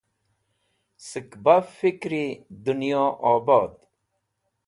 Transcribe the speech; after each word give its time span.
Sẽk 1.07 1.31
baf 1.43 1.65
fikri 1.77 2.25
dẽnyo 2.63 3.03
obd. 3.33 3.71